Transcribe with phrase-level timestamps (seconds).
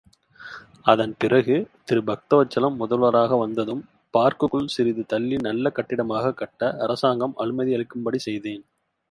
[0.83, 1.55] அதன் பிறகு
[1.91, 3.83] திருபக்தவத்சலம் முதல்வராக வந்ததும்
[4.13, 8.65] பார்க்குக்குள் சிறிது தள்ளி நல்ல கட்டிடமாகக் கட்ட அரசாங்கம் அனுமதியளிக்கும்படி செய்தேன்.